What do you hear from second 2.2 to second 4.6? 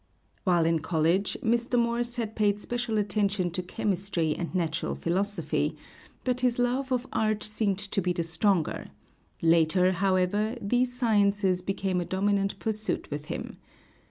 paid special attention to chemistry and